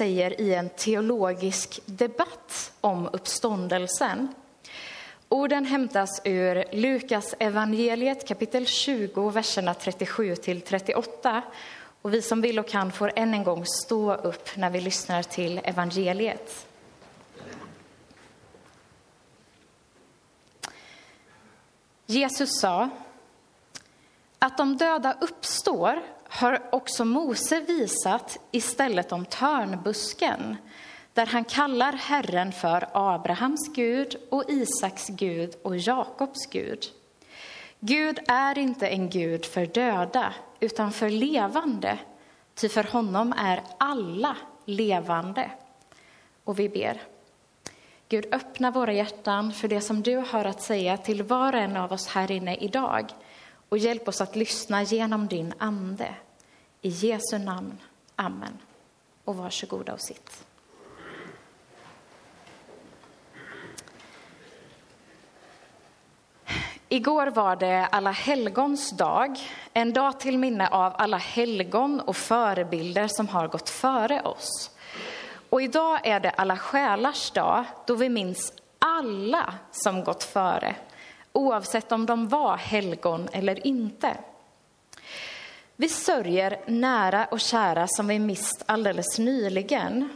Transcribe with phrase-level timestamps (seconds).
[0.00, 4.34] säger i en teologisk debatt om uppståndelsen.
[5.28, 11.42] Orden hämtas ur Lukas evangeliet kapitel 20, verserna 37 till 38.
[12.02, 15.22] Och vi som vill och kan får än en gång stå upp när vi lyssnar
[15.22, 16.66] till evangeliet.
[22.06, 22.88] Jesus sa
[24.38, 30.56] att de döda uppstår har också Mose visat istället om törnbusken
[31.14, 36.84] där han kallar Herren för Abrahams Gud och Isaks Gud och Jakobs Gud.
[37.80, 41.98] Gud är inte en Gud för döda, utan för levande,
[42.54, 45.50] ty för honom är alla levande.
[46.44, 47.02] Och vi ber.
[48.08, 51.76] Gud, öppna våra hjärtan för det som du har att säga till var och en
[51.76, 53.12] av oss här inne idag
[53.70, 56.14] och hjälp oss att lyssna genom din ande.
[56.82, 57.78] I Jesu namn.
[58.16, 58.58] Amen.
[59.24, 60.44] Och varsågoda och sitt.
[66.92, 69.38] Igår var det alla helgons dag,
[69.72, 74.70] en dag till minne av alla helgon och förebilder som har gått före oss.
[75.50, 80.74] Och idag är det alla själars dag, då vi minns alla som gått före,
[81.32, 84.16] oavsett om de var helgon eller inte.
[85.76, 90.08] Vi sörjer nära och kära som vi mist alldeles nyligen.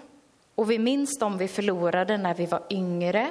[0.55, 3.31] Och vi minns dem vi förlorade när vi var yngre.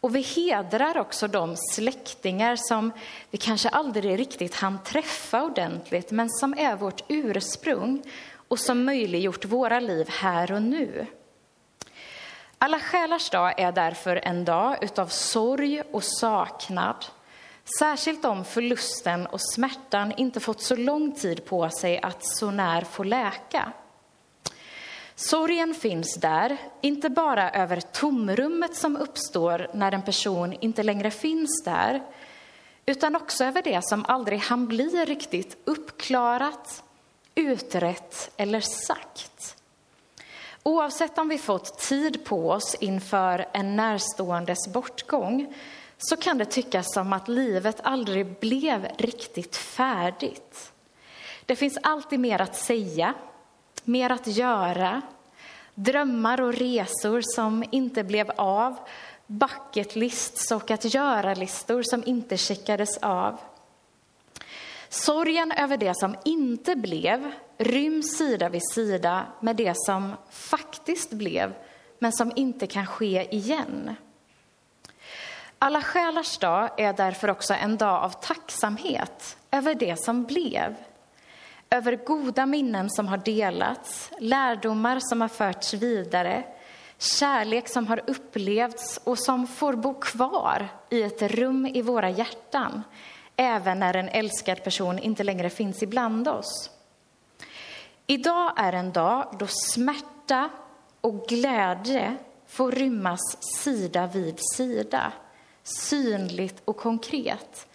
[0.00, 2.92] Och vi hedrar också de släktingar som
[3.30, 8.02] vi kanske aldrig riktigt hann träffa ordentligt, men som är vårt ursprung
[8.48, 11.06] och som möjliggjort våra liv här och nu.
[12.62, 17.04] Alla själars dag är därför en dag utav sorg och saknad,
[17.78, 22.82] Särskilt om förlusten och smärtan inte fått så lång tid på sig att så när
[22.82, 23.72] få läka.
[25.14, 31.62] Sorgen finns där, inte bara över tomrummet som uppstår när en person inte längre finns
[31.64, 32.02] där,
[32.86, 36.82] utan också över det som aldrig hann bli riktigt uppklarat,
[37.34, 39.56] utrett eller sagt.
[40.62, 45.54] Oavsett om vi fått tid på oss inför en närståendes bortgång
[45.98, 50.72] så kan det tyckas som att livet aldrig blev riktigt färdigt.
[51.46, 53.14] Det finns alltid mer att säga,
[53.84, 55.02] mer att göra,
[55.74, 58.76] drömmar och resor som inte blev av,
[59.26, 63.38] bucket lists och att göra-listor som inte checkades av.
[64.88, 71.54] Sorgen över det som inte blev ryms sida vid sida med det som faktiskt blev,
[71.98, 73.94] men som inte kan ske igen.
[75.58, 80.74] Alla själars dag är därför också en dag av tacksamhet över det som blev.
[81.70, 86.44] Över goda minnen som har delats, lärdomar som har förts vidare,
[86.98, 92.82] kärlek som har upplevts och som får bo kvar i ett rum i våra hjärtan,
[93.36, 96.70] även när en älskad person inte längre finns ibland oss.
[98.06, 100.50] Idag är en dag då smärta
[101.00, 102.16] och glädje
[102.46, 105.12] får rymmas sida vid sida
[105.62, 107.66] synligt och konkret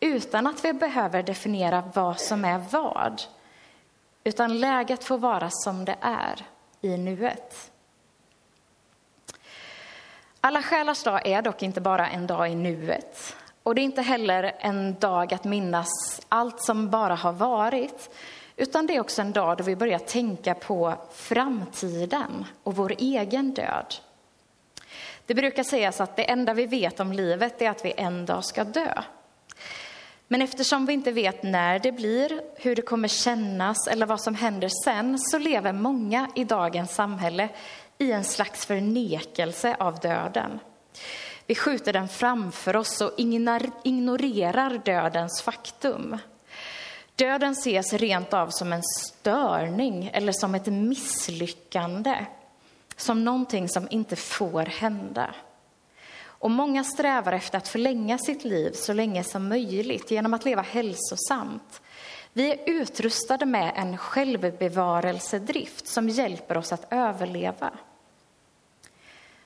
[0.00, 3.22] utan att vi behöver definiera vad som är vad.
[4.24, 6.46] Utan läget får vara som det är
[6.80, 7.70] i nuet.
[10.40, 13.36] Alla själars dag är dock inte bara en dag i nuet.
[13.62, 18.10] Och det är inte heller en dag att minnas allt som bara har varit.
[18.60, 23.54] Utan det är också en dag då vi börjar tänka på framtiden och vår egen
[23.54, 23.94] död.
[25.26, 28.44] Det brukar sägas att det enda vi vet om livet är att vi en dag
[28.44, 29.02] ska dö.
[30.28, 34.34] Men eftersom vi inte vet när det blir, hur det kommer kännas eller vad som
[34.34, 37.48] händer sen, så lever många i dagens samhälle
[37.98, 40.60] i en slags förnekelse av döden.
[41.46, 43.12] Vi skjuter den framför oss och
[43.84, 46.18] ignorerar dödens faktum.
[47.20, 52.26] Döden ses rent av som en störning eller som ett misslyckande
[52.96, 55.34] som någonting som inte får hända.
[56.22, 60.62] Och många strävar efter att förlänga sitt liv så länge som möjligt genom att leva
[60.62, 61.80] hälsosamt.
[62.32, 67.70] Vi är utrustade med en självbevarelsedrift som hjälper oss att överleva.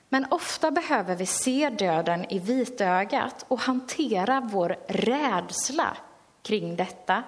[0.09, 5.97] Men ofta behöver vi se döden i vitögat och hantera vår rädsla
[6.41, 7.23] kring detta.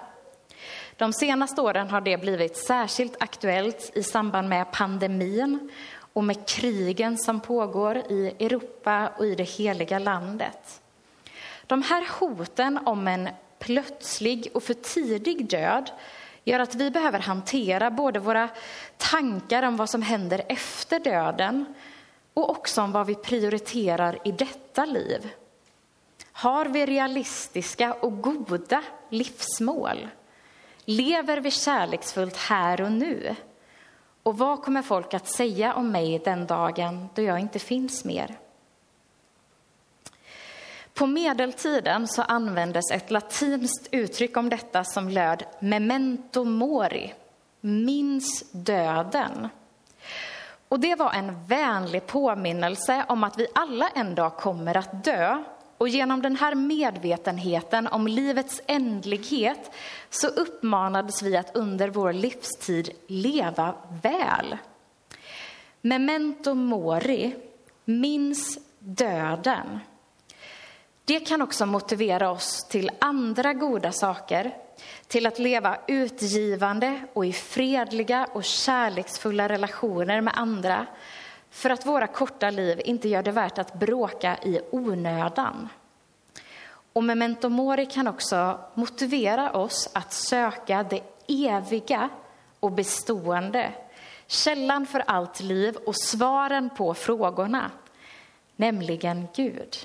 [0.98, 5.70] De senaste åren har det blivit särskilt aktuellt i samband med pandemin
[6.12, 10.80] och med krigen som pågår i Europa och i det heliga landet.
[11.66, 13.28] De här hoten om en
[13.58, 15.90] plötslig och för tidig död
[16.44, 18.48] gör att vi behöver hantera både våra
[18.96, 21.64] tankar om vad som händer efter döden
[22.34, 25.28] och också om vad vi prioriterar i detta liv.
[26.32, 30.08] Har vi realistiska och goda livsmål?
[30.90, 33.36] Lever vi kärleksfullt här och nu?
[34.22, 38.38] Och vad kommer folk att säga om mig den dagen då jag inte finns mer?
[40.94, 47.14] På medeltiden så användes ett latinskt uttryck om detta som löd memento mori,
[47.60, 49.48] minns döden.
[50.68, 55.44] Och det var en vänlig påminnelse om att vi alla en dag kommer att dö.
[55.78, 59.70] Och genom den här medvetenheten om livets ändlighet
[60.10, 64.56] så uppmanades vi att under vår livstid leva väl.
[65.80, 67.34] Memento mori,
[67.84, 69.78] minns döden.
[71.04, 74.56] Det kan också motivera oss till andra goda saker,
[75.06, 80.86] till att leva utgivande och i fredliga och kärleksfulla relationer med andra,
[81.50, 85.68] för att våra korta liv inte gör det värt att bråka i onödan.
[86.92, 92.08] Och memento mori kan också motivera oss att söka det eviga
[92.60, 93.72] och bestående,
[94.26, 97.70] källan för allt liv och svaren på frågorna,
[98.56, 99.76] nämligen Gud.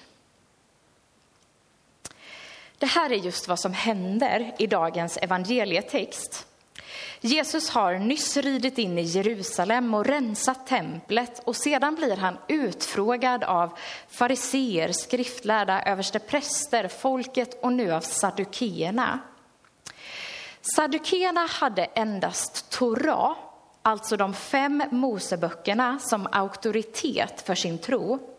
[2.77, 6.48] Det här är just vad som händer i dagens evangelietext.
[7.25, 13.43] Jesus har nyss ridit in i Jerusalem och rensat templet och sedan blir han utfrågad
[13.43, 13.77] av
[14.09, 19.19] fariseer, skriftlärda, överstepräster, folket och nu av saddukeerna.
[20.75, 23.35] Saddukeerna hade endast Torah,
[23.81, 28.32] alltså de fem Moseböckerna, som auktoritet för sin tro.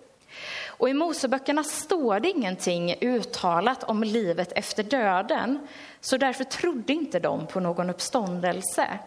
[0.84, 5.58] Och i Moseböckerna står det ingenting uttalat om livet efter döden,
[6.00, 8.98] så därför trodde inte de på någon uppståndelse.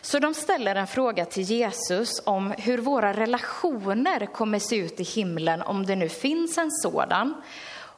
[0.00, 5.02] Så de ställer en fråga till Jesus om hur våra relationer kommer se ut i
[5.02, 7.34] himlen om det nu finns en sådan.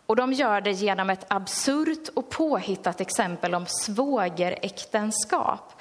[0.07, 5.73] Och de gör det genom ett absurt och påhittat exempel om svågeräktenskap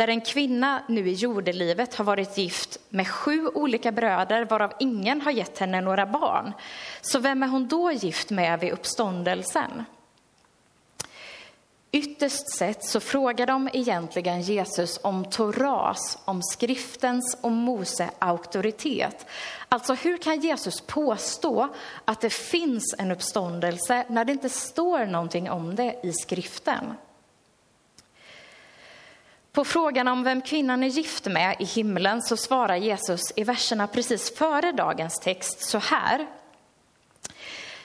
[0.00, 5.20] där en kvinna nu i jordelivet har varit gift med sju olika bröder, varav ingen
[5.20, 6.52] har gett henne några barn.
[7.00, 9.84] Så vem är hon då gift med vid uppståndelsen?
[11.92, 19.26] Ytterst sett så frågar de egentligen Jesus om Toras, om skriftens och Mose auktoritet.
[19.68, 21.68] Alltså hur kan Jesus påstå
[22.04, 26.84] att det finns en uppståndelse när det inte står någonting om det i skriften?
[29.52, 33.86] På frågan om vem kvinnan är gift med i himlen så svarar Jesus i verserna
[33.86, 36.26] precis före dagens text så här.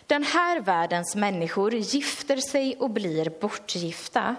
[0.08, 4.36] Den här världens människor gifter sig och blir bortgifta.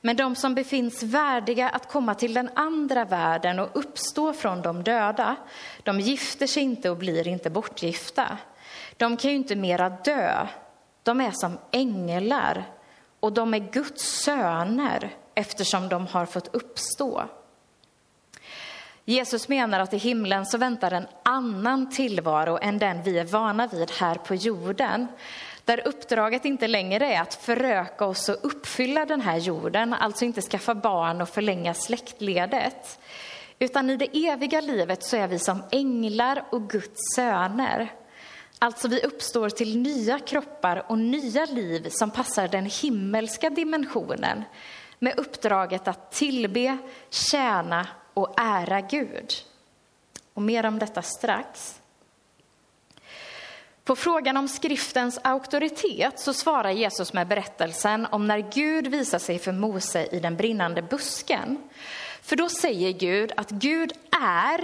[0.00, 4.82] Men de som befinns värdiga att komma till den andra världen och uppstå från de
[4.82, 5.36] döda,
[5.82, 8.38] de gifter sig inte och blir inte bortgifta.
[8.96, 10.46] De kan ju inte mera dö.
[11.02, 12.64] De är som änglar
[13.20, 17.28] och de är Guds söner eftersom de har fått uppstå.
[19.04, 23.66] Jesus menar att i himlen så väntar en annan tillvaro än den vi är vana
[23.66, 25.06] vid här på jorden.
[25.64, 30.42] Där uppdraget inte längre är att föröka oss och uppfylla den här jorden, alltså inte
[30.42, 32.98] skaffa barn och förlänga släktledet.
[33.58, 37.92] Utan i det eviga livet så är vi som änglar och Guds söner.
[38.58, 44.44] Alltså vi uppstår till nya kroppar och nya liv som passar den himmelska dimensionen
[44.98, 46.78] med uppdraget att tillbe,
[47.10, 49.32] tjäna och ära Gud.
[50.34, 51.80] Och mer om detta strax.
[53.84, 59.38] På frågan om skriftens auktoritet så svarar Jesus med berättelsen om när Gud visar sig
[59.38, 61.68] för Mose i den brinnande busken.
[62.22, 64.60] För då säger Gud att Gud är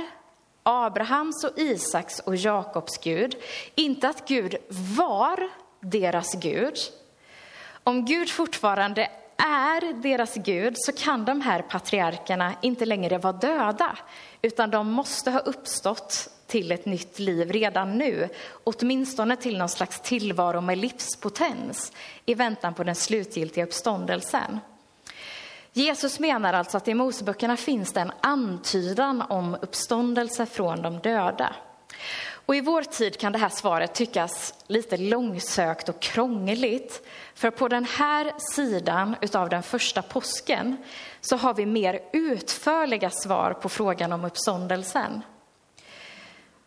[0.63, 3.37] Abrahams och Isaks och Jakobs Gud,
[3.75, 4.57] inte att Gud
[4.97, 5.49] var
[5.81, 6.75] deras Gud.
[7.85, 13.99] Om Gud fortfarande är deras Gud så kan de här patriarkerna inte längre vara döda,
[14.43, 18.29] utan de måste ha uppstått till ett nytt liv redan nu,
[18.65, 21.93] åtminstone till någon slags tillvaro med livspotens
[22.27, 24.61] i väntan på den slutgiltiga uppståndelsen.
[25.73, 31.57] Jesus menar alltså att i Moseböckerna finns det en antydan om uppståndelse från de döda.
[32.47, 37.07] Och I vår tid kan det här svaret tyckas lite långsökt och krångligt.
[37.35, 40.77] För på den här sidan av den första påsken
[41.21, 45.23] så har vi mer utförliga svar på frågan om uppståndelsen.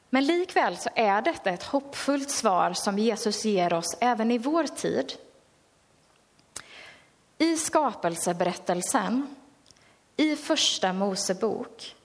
[0.10, 4.64] Men likväl så är detta ett hoppfullt svar som Jesus ger oss även i vår
[4.64, 5.14] tid.
[7.38, 9.36] I skapelseberättelsen
[10.18, 11.96] i Första Mosebok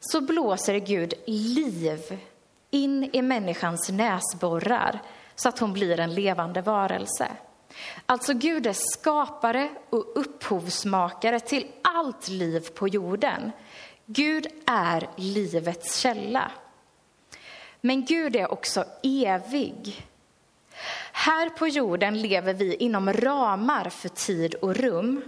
[0.00, 2.18] så blåser Gud liv
[2.70, 5.02] in i människans näsborrar
[5.34, 7.28] så att hon blir en levande varelse.
[8.06, 13.52] Alltså Gud är skapare och upphovsmakare till allt liv på jorden.
[14.06, 16.50] Gud är livets källa.
[17.80, 20.06] Men Gud är också evig.
[21.12, 25.22] Här på jorden lever vi inom ramar för tid och rum.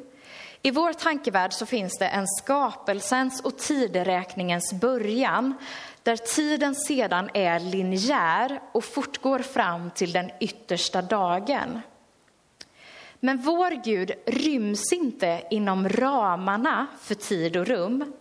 [0.63, 5.55] I vår tankevärld så finns det en skapelsens och tideräkningens början
[6.02, 11.80] där tiden sedan är linjär och fortgår fram till den yttersta dagen.
[13.21, 18.12] Men vår Gud ryms inte inom ramarna för tid och rum.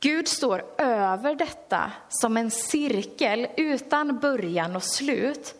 [0.00, 5.54] Gud står över detta som en cirkel utan början och slut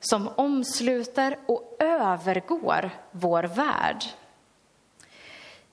[0.00, 4.04] som omsluter och övergår vår värld.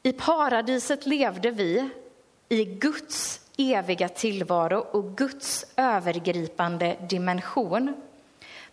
[0.04, 1.90] I paradiset levde vi
[2.50, 7.94] i Guds eviga tillvaro och Guds övergripande dimension.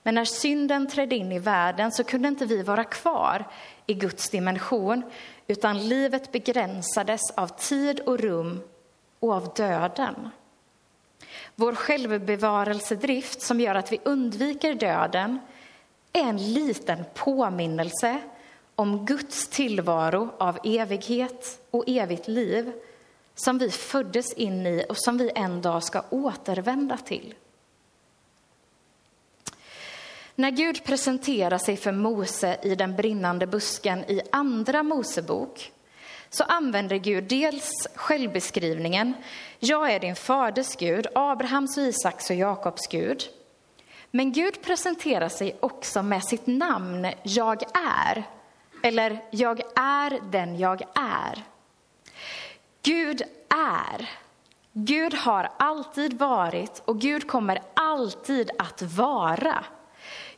[0.03, 3.45] Men när synden trädde in i världen så kunde inte vi vara kvar
[3.87, 5.03] i Guds dimension
[5.47, 8.61] utan livet begränsades av tid och rum
[9.21, 10.29] och av döden.
[11.55, 15.39] Vår självbevarelsedrift som gör att vi undviker döden
[16.13, 18.19] är en liten påminnelse
[18.75, 22.73] om Guds tillvaro av evighet och evigt liv
[23.35, 27.35] som vi föddes in i och som vi en dag ska återvända till.
[30.35, 35.73] När Gud presenterar sig för Mose i den brinnande busken i Andra Mosebok
[36.31, 39.15] så använder Gud dels självbeskrivningen,
[39.59, 43.23] jag är din faders Gud, Abrahams, Isaks och Jakobs Gud.
[44.11, 48.25] Men Gud presenterar sig också med sitt namn, jag är,
[48.83, 51.52] eller jag är den jag är.
[53.13, 54.09] Gud är.
[54.73, 59.65] Gud har alltid varit och Gud kommer alltid att vara.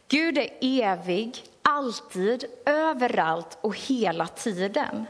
[0.09, 5.07] Gud är evig, alltid, överallt och hela tiden.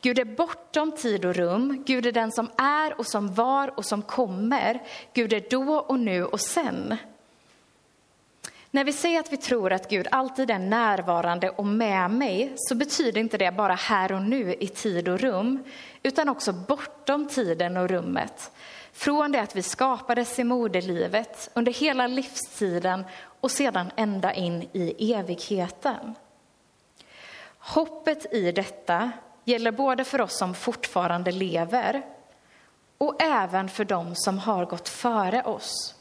[0.00, 1.84] Gud är bortom tid och rum.
[1.86, 4.82] Gud är den som är och som var och som kommer.
[5.12, 6.96] Gud är då och nu och sen.
[8.72, 12.74] När vi säger att vi tror att Gud alltid är närvarande och med mig så
[12.74, 15.64] betyder inte det bara här och nu i tid och rum,
[16.02, 18.50] utan också bortom tiden och rummet.
[18.92, 23.04] Från det att vi skapades i moderlivet, under hela livstiden
[23.40, 26.14] och sedan ända in i evigheten.
[27.58, 29.10] Hoppet i detta
[29.44, 32.02] gäller både för oss som fortfarande lever
[32.98, 35.99] och även för dem som har gått före oss.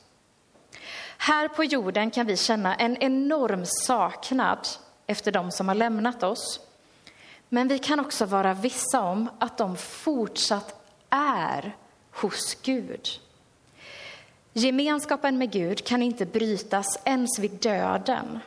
[1.22, 4.68] Här på jorden kan vi känna en enorm saknad
[5.08, 6.60] efter dem som har lämnat oss.
[7.50, 10.76] Men vi kan också vara vissa om att de fortsatt
[11.10, 11.76] är
[12.12, 13.08] hos Gud.
[14.54, 18.40] Gemenskapen med Gud kan inte brytas ens vid döden.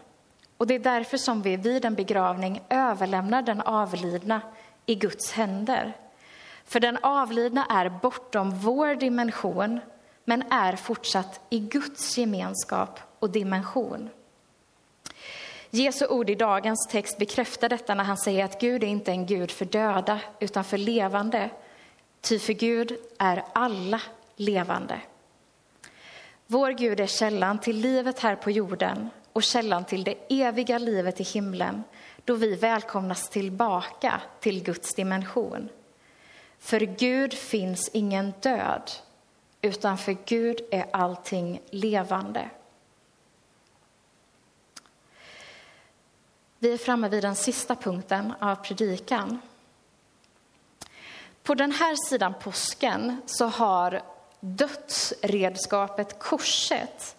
[0.57, 4.41] Och det är därför som vi vid en begravning överlämnar den avlidna
[4.87, 5.97] i Guds händer.
[6.65, 9.81] För den avlidna är bortom vår dimension
[10.25, 14.11] men är fortsatt i Guds gemenskap och dimension.
[15.71, 19.27] Jesu ord i dagens text bekräftar detta när han säger att Gud är inte en
[19.27, 21.51] Gud för döda utan för levande.
[22.21, 24.01] Ty för Gud är alla
[24.37, 25.01] levande.
[26.47, 31.21] Vår Gud är källan till livet här på jorden och källan till det eviga livet
[31.21, 31.83] i himlen
[32.25, 35.69] då vi välkomnas tillbaka till Guds dimension.
[36.59, 38.91] För Gud finns ingen död,
[39.63, 42.51] utan för Gud är allting levande.
[46.59, 49.41] Vi är framme vid den sista punkten av predikan.
[51.43, 54.03] På den här sidan påsken så har
[54.41, 57.17] dödsredskapet korset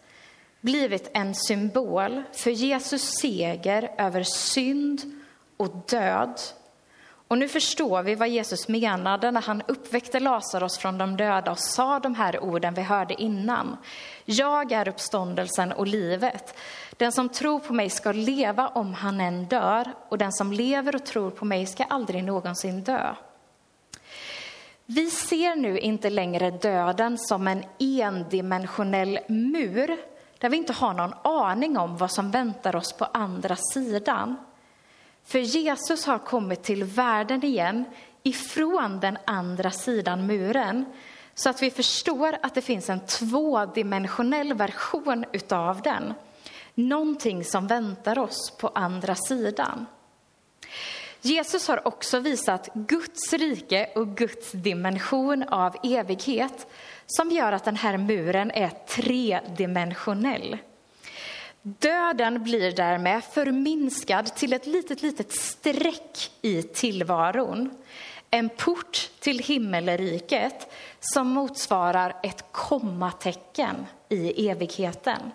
[0.62, 5.22] blivit en symbol för Jesus seger över synd
[5.58, 6.42] och död.
[7.34, 11.60] Och nu förstår vi vad Jesus menade när han uppväckte Lazarus från de döda och
[11.60, 13.78] sa de här orden vi hörde innan.
[14.26, 16.58] Jag är uppståndelsen och livet.
[16.98, 20.96] Den som tror på mig ska leva om han än dör och den som lever
[20.96, 23.16] och tror på mig ska aldrig någonsin dö.
[24.86, 29.98] Vi ser nu inte längre döden som en endimensionell mur
[30.38, 34.36] där vi inte har någon aning om vad som väntar oss på andra sidan.
[35.26, 37.86] För Jesus har kommit till världen igen
[38.24, 40.86] ifrån den andra sidan muren
[41.36, 46.14] så att vi förstår att det finns en tvådimensionell version utav den.
[46.76, 49.86] Någonting som väntar oss på andra sidan.
[51.22, 56.68] Jesus har också visat Guds rike och Guds dimension av evighet
[57.08, 60.58] som gör att den här muren är tredimensionell.
[61.66, 67.70] Döden blir därmed förminskad till ett litet, litet streck i tillvaron.
[68.30, 75.32] En port till himmelriket som motsvarar ett kommatecken i evigheten.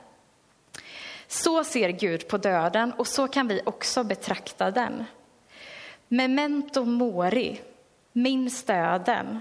[1.26, 5.04] Så ser Gud på döden och så kan vi också betrakta den.
[6.08, 7.60] Memento mori,
[8.12, 9.40] minns döden,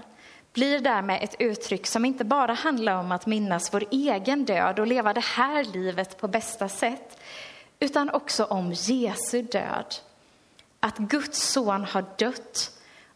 [0.58, 4.86] blir därmed ett uttryck som inte bara handlar om att minnas vår egen död och
[4.86, 7.18] leva det här livet på bästa sätt,
[7.80, 9.94] utan också om Jesu död.
[10.80, 12.70] Att Guds son har dött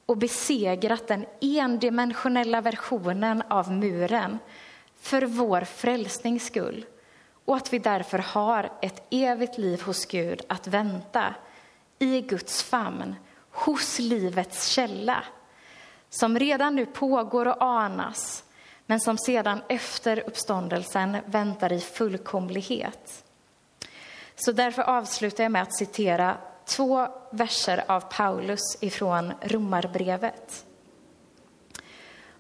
[0.07, 4.39] och besegrat den endimensionella versionen av muren
[5.01, 6.85] för vår frälsnings skull
[7.45, 11.35] och att vi därför har ett evigt liv hos Gud att vänta
[11.99, 13.15] i Guds famn,
[13.51, 15.25] hos livets källa
[16.15, 18.45] som redan nu pågår och anas
[18.87, 23.25] men som sedan efter uppståndelsen väntar i fullkomlighet.
[24.37, 30.67] Så därför avslutar jag med att citera två verser av Paulus ifrån Romarbrevet.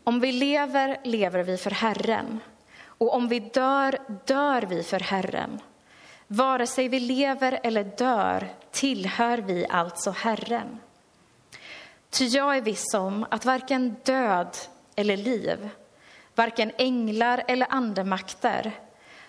[0.05, 2.41] Om vi lever, lever vi för Herren.
[2.85, 5.61] Och om vi dör, dör vi för Herren.
[6.26, 10.81] Vare sig vi lever eller dör tillhör vi alltså Herren.
[12.12, 14.57] Ty jag är viss om att varken död
[14.97, 15.69] eller liv,
[16.35, 18.73] varken änglar eller andemakter,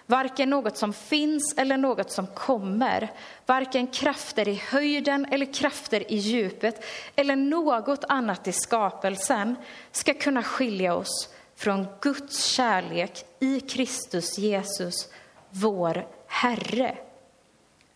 [0.06, 3.12] varken något som finns eller något som kommer,
[3.46, 6.86] varken krafter i höjden eller krafter i djupet
[7.16, 9.56] eller något annat i skapelsen
[9.92, 15.10] ska kunna skilja oss från Guds kärlek i Kristus Jesus,
[15.50, 16.98] vår Herre.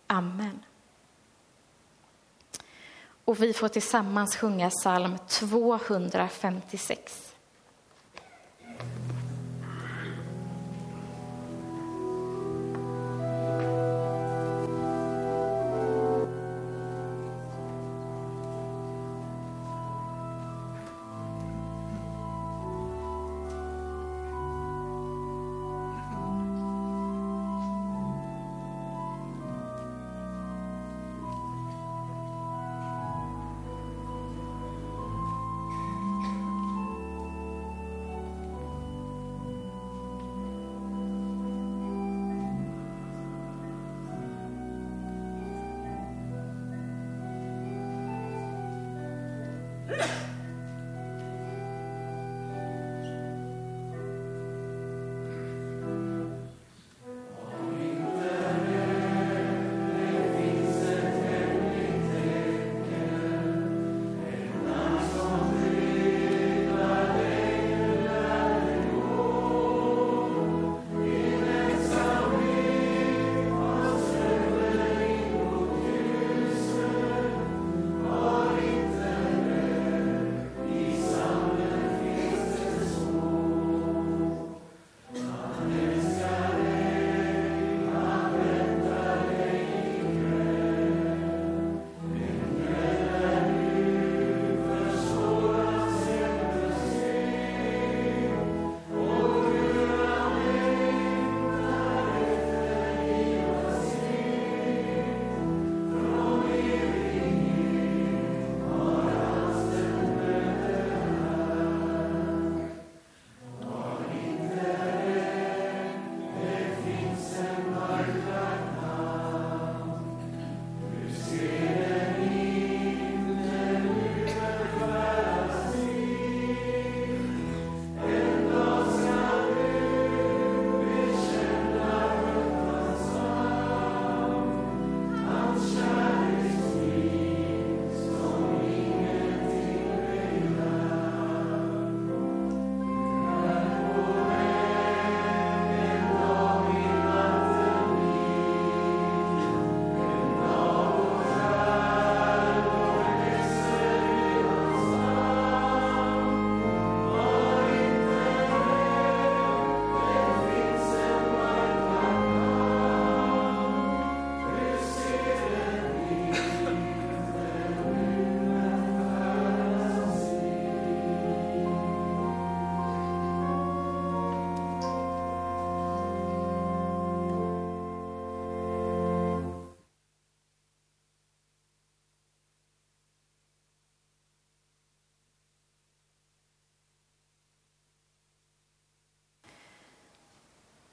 [0.08, 0.67] Amen.
[3.28, 7.34] Och vi får tillsammans sjunga psalm 256.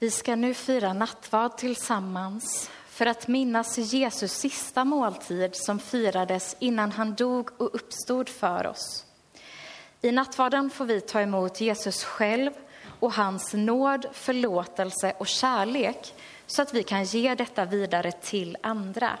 [0.05, 6.91] Vi ska nu fira nattvard tillsammans för att minnas Jesus sista måltid som firades innan
[6.91, 9.05] han dog och uppstod för oss.
[10.01, 12.51] I nattvarden får vi ta emot Jesus själv
[12.99, 16.13] och hans nåd, förlåtelse och kärlek
[16.47, 19.17] så att vi kan ge detta vidare till andra.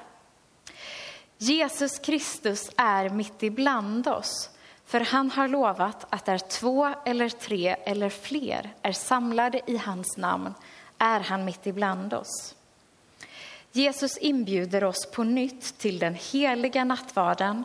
[1.37, 4.49] Jesus Kristus är mitt ibland oss,
[4.85, 10.17] för han har lovat att där två eller tre eller fler är samlade i hans
[10.17, 10.53] namn
[10.97, 12.55] är han mitt ibland oss.
[13.71, 17.63] Jesus inbjuder oss på nytt till den heliga nattvarden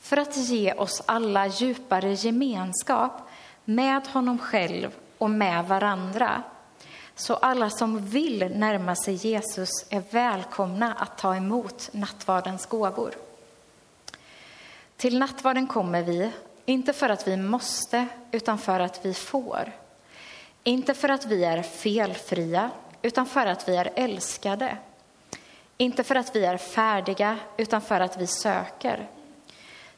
[0.00, 3.12] för att ge oss alla djupare gemenskap
[3.64, 6.42] med honom själv och med varandra.
[7.14, 13.14] Så alla som vill närma sig Jesus är välkomna att ta emot nattvardens gåvor.
[14.96, 16.30] Till nattvarden kommer vi,
[16.64, 19.72] inte för att vi måste, utan för att vi får.
[20.66, 22.70] Inte för att vi är felfria,
[23.02, 24.78] utan för att vi är älskade.
[25.76, 29.08] Inte för att vi är färdiga, utan för att vi söker.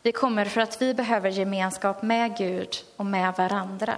[0.03, 3.95] Vi kommer för att vi behöver gemenskap med Gud och med varandra.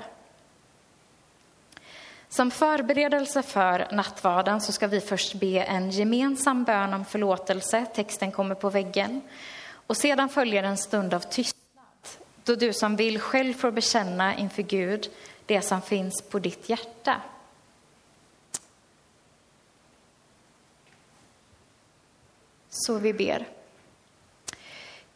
[2.28, 7.86] Som förberedelse för nattvarden så ska vi först be en gemensam bön om förlåtelse.
[7.94, 9.20] Texten kommer på väggen.
[9.86, 11.60] Och sedan följer en stund av tystnad
[12.44, 15.10] då du som vill själv får bekänna inför Gud
[15.50, 17.20] det som finns på ditt hjärta.
[22.68, 23.48] Så vi ber.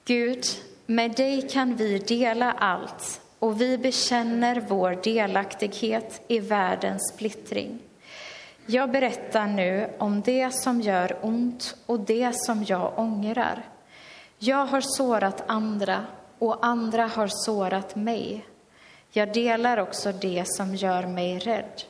[0.04, 0.44] Gud,
[0.86, 7.78] med dig kan vi dela allt och vi bekänner vår delaktighet i världens splittring.
[8.66, 13.62] Jag berättar nu om det som gör ont och det som jag ångrar.
[14.38, 16.06] Jag har sårat andra
[16.38, 18.44] och andra har sårat mig.
[19.16, 21.82] Jag delar också det som gör mig rädd.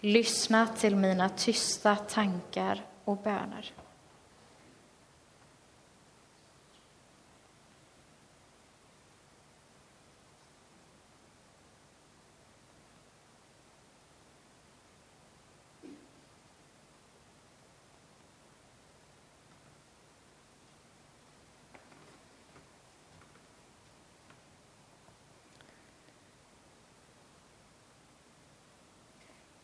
[0.00, 3.72] Lyssna till mina tysta tankar och böner.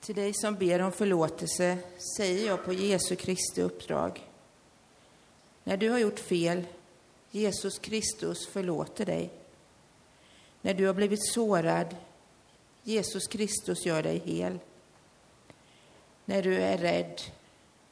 [0.09, 1.79] Till dig som ber om förlåtelse
[2.17, 4.29] säger jag på Jesu Kristi uppdrag.
[5.65, 6.67] När du har gjort fel,
[7.31, 9.31] Jesus Kristus förlåter dig.
[10.63, 11.97] När du har blivit sårad,
[12.83, 14.59] Jesus Kristus gör dig hel.
[16.25, 17.21] När du är rädd,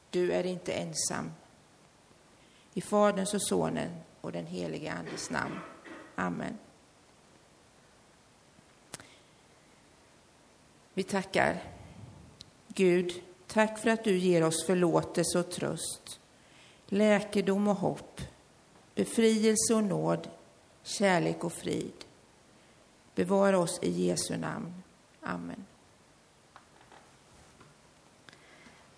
[0.09, 1.31] du är inte ensam.
[2.73, 5.59] I Faderns och Sonen och den helige Andes namn.
[6.15, 6.57] Amen.
[10.93, 11.76] Vi tackar
[12.77, 16.19] Gud, tack för att du ger oss förlåtelse och tröst,
[16.85, 18.21] läkedom och hopp,
[18.95, 20.27] befrielse och nåd,
[20.83, 22.05] kärlek och frid.
[23.15, 24.83] Bevara oss i Jesu namn.
[25.21, 25.65] Amen.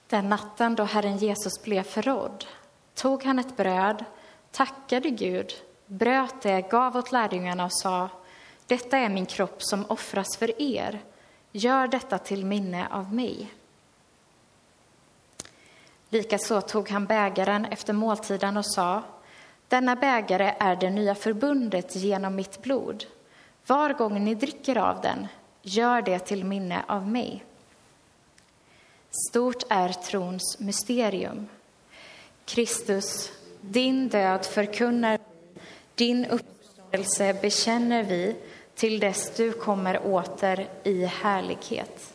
[0.07, 2.45] Den natten då Herren Jesus blev förrådd
[2.95, 4.05] tog han ett bröd,
[4.51, 5.53] tackade Gud,
[5.85, 8.09] bröt det, gav åt lärjungarna och sa
[8.67, 11.01] Detta är min kropp som offras för er.
[11.51, 13.49] Gör detta till minne av mig.
[16.09, 19.03] Likaså tog han bägaren efter måltiden och sa
[19.67, 23.05] Denna bägare är det nya förbundet genom mitt blod.
[23.65, 25.27] Var gång ni dricker av den,
[25.61, 27.43] gör det till minne av mig.
[29.29, 31.47] Stort är trons mysterium.
[32.45, 35.19] Kristus, din död förkunnar
[35.95, 38.35] din uppståndelse bekänner vi
[38.75, 42.13] till dess du kommer åter i härlighet.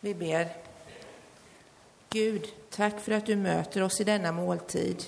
[0.00, 0.65] Vi ber.
[2.10, 5.04] Gud, tack för att du möter oss i denna måltid,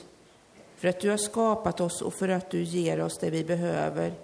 [0.76, 4.14] för att du har skapat oss och för att du ger oss det vi behöver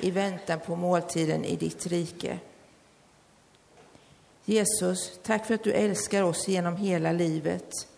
[0.00, 2.38] i väntan på måltiden i ditt rike.
[4.44, 7.88] Jesus, tack för att du älskar oss genom hela livet,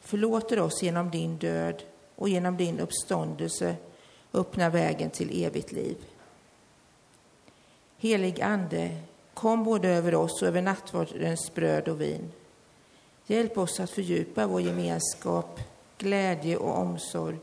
[0.00, 1.82] förlåter oss genom din död
[2.14, 3.76] och genom din uppståndelse
[4.32, 5.96] öppnar vägen till evigt liv.
[7.98, 8.96] Helig Ande,
[9.34, 12.32] kom både över oss och över nattvardens bröd och vin.
[13.30, 15.60] Hjälp oss att fördjupa vår gemenskap,
[15.98, 17.38] glädje och omsorg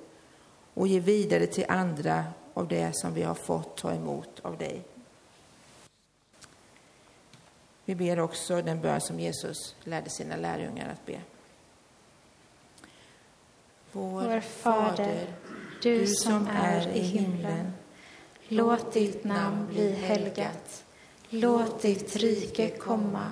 [0.74, 4.82] och ge vidare till andra av det som vi har fått ta emot av dig.
[7.86, 11.22] Vi ber också den bön som Jesus lärde sina lärjungar att be.
[13.92, 15.34] Vår Fader,
[15.82, 17.74] du som är i himlen.
[18.48, 20.84] Låt ditt namn bli helgat.
[21.30, 23.32] Låt ditt rike komma.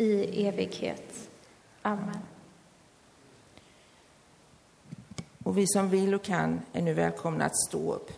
[0.00, 1.30] i evighet.
[1.82, 2.18] Amen.
[5.44, 8.10] Och vi som vill och kan är nu välkomna att stå upp.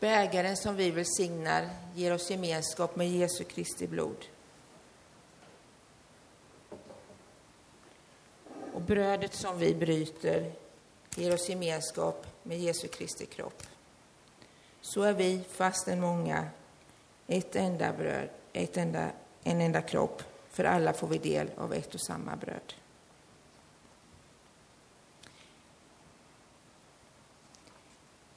[0.00, 4.24] Bägaren som vi välsignar ger oss gemenskap med Jesu Kristi blod.
[8.72, 10.52] Och brödet som vi bryter
[11.14, 13.62] ger oss gemenskap med Jesu Kristi kropp.
[14.80, 16.48] Så är vi, fastän många,
[17.26, 19.10] ett enda bröd, ett enda,
[19.42, 22.74] en enda kropp, för alla får vi del av ett och samma bröd.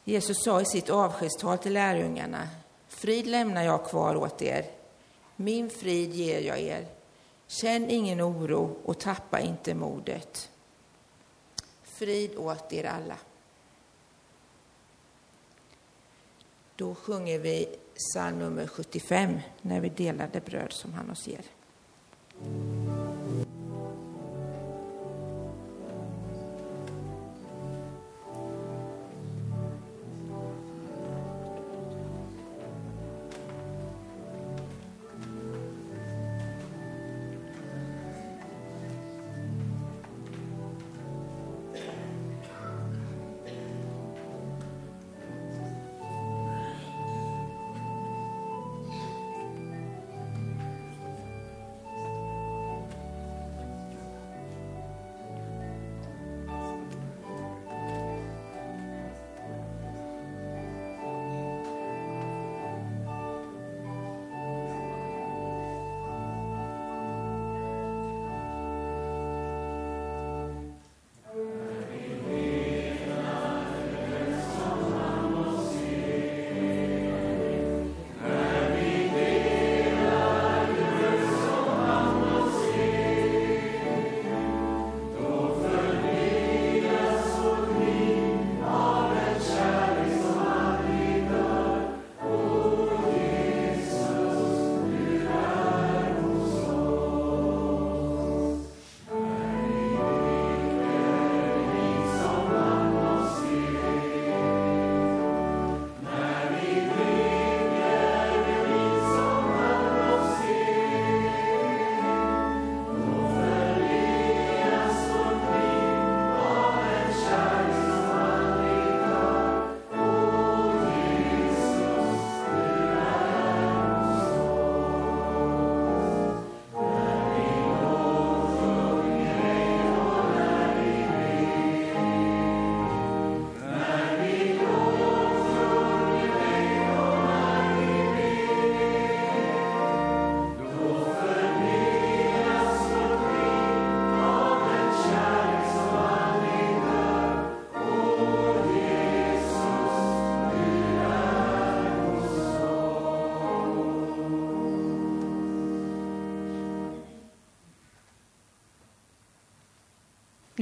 [0.04, 2.50] Jesus sa i sitt avskedstal till lärjungarna,
[2.88, 4.66] frid lämnar jag kvar åt er,
[5.36, 6.88] min frid ger jag er.
[7.48, 10.50] Känn ingen oro och tappa inte modet.
[11.84, 13.18] Frid åt er alla.
[16.82, 21.42] Då sjunger vi psalm nummer 75 när vi delar det bröd som han oss ger.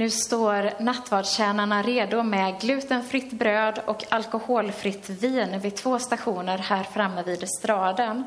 [0.00, 7.22] Nu står nattvardstjänarna redo med glutenfritt bröd och alkoholfritt vin vid två stationer här framme
[7.22, 8.24] vid estraden.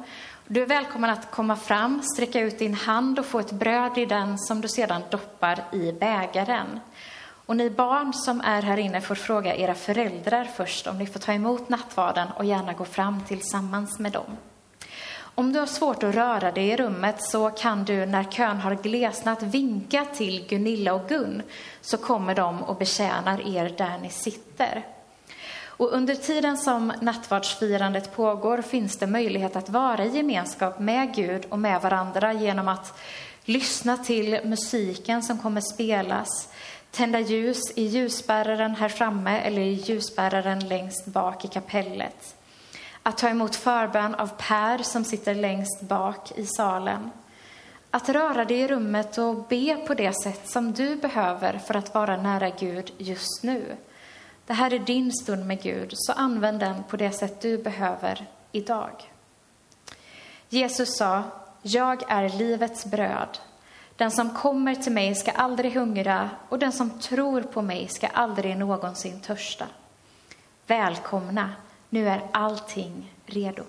[0.47, 4.05] Du är välkommen att komma fram, sträcka ut din hand och få ett bröd i
[4.05, 6.79] den som du sedan doppar i bägaren.
[7.45, 11.19] Och ni barn som är här inne får fråga era föräldrar först om ni får
[11.19, 14.37] ta emot nattvarden och gärna gå fram tillsammans med dem.
[15.35, 18.75] Om du har svårt att röra dig i rummet så kan du när kön har
[18.75, 21.41] glesnat vinka till Gunilla och Gun
[21.81, 24.85] så kommer de och betjänar er där ni sitter.
[25.65, 31.45] Och under tiden som nattvardsfirandet pågår finns det möjlighet att vara i gemenskap med Gud
[31.49, 32.99] och med varandra genom att
[33.45, 36.49] lyssna till musiken som kommer spelas,
[36.91, 42.35] tända ljus i ljusbäraren här framme eller i ljusbäraren längst bak i kapellet
[43.03, 47.11] att ta emot förbön av Per som sitter längst bak i salen.
[47.91, 51.93] Att röra dig i rummet och be på det sätt som du behöver för att
[51.93, 53.77] vara nära Gud just nu.
[54.45, 58.25] Det här är din stund med Gud, så använd den på det sätt du behöver
[58.51, 59.11] idag.
[60.49, 61.23] Jesus sa,
[61.61, 63.39] jag är livets bröd.
[63.95, 68.07] Den som kommer till mig ska aldrig hungra och den som tror på mig ska
[68.07, 69.65] aldrig någonsin törsta.
[70.67, 71.49] Välkomna,
[71.93, 73.63] nu är allting redo.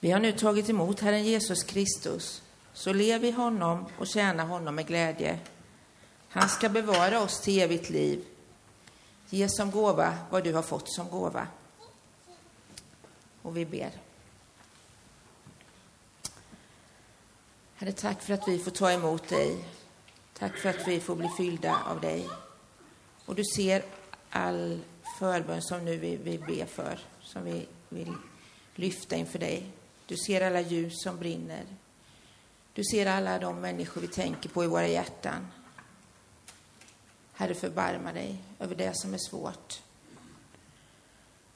[0.00, 2.42] Vi har nu tagit emot Herren Jesus Kristus,
[2.72, 5.38] så lev i honom och tjäna honom med glädje.
[6.28, 8.24] Han ska bevara oss till evigt liv.
[9.30, 11.46] Ge som gåva vad du har fått som gåva.
[13.42, 13.90] Och vi ber.
[17.74, 19.64] Herre, tack för att vi får ta emot dig.
[20.38, 22.28] Tack för att vi får bli fyllda av dig.
[23.26, 23.84] Och du ser
[24.30, 24.80] all
[25.18, 28.12] förbön som nu vi, vi ber för, som vi vill
[28.74, 29.72] lyfta inför dig.
[30.10, 31.66] Du ser alla ljus som brinner.
[32.72, 35.46] Du ser alla de människor vi tänker på i våra hjärtan.
[37.32, 39.82] Herre, förbarma dig över det som är svårt.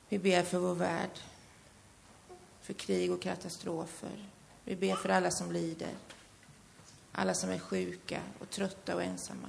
[0.08, 1.10] Vi ber för vår värld,
[2.60, 4.28] för krig och katastrofer.
[4.64, 5.94] Vi ber för alla som lider,
[7.12, 9.48] alla som är sjuka och trötta och ensamma.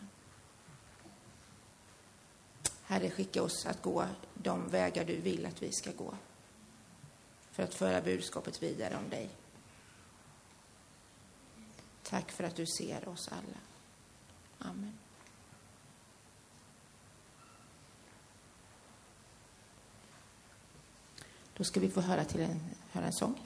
[2.84, 6.14] Herre, skicka oss att gå de vägar du vill att vi ska gå
[7.56, 9.30] för att föra budskapet vidare om dig.
[12.04, 13.58] Tack för att du ser oss alla.
[14.60, 14.94] Amen.
[21.58, 22.60] Då ska vi få höra, till en,
[22.92, 23.40] höra en sång.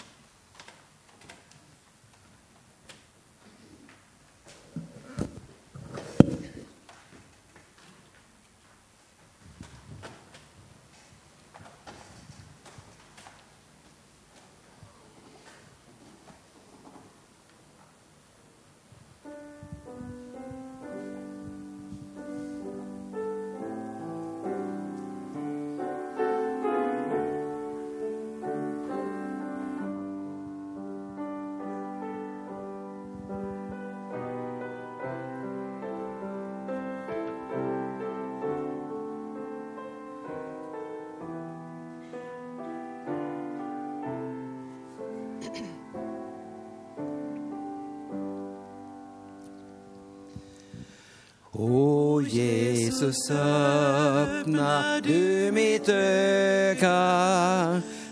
[52.31, 56.91] Jesus, öppna du mitt öga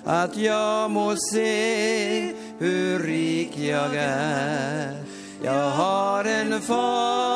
[0.06, 4.96] att jag må se hur rik jag är.
[5.44, 7.27] Jag har en fader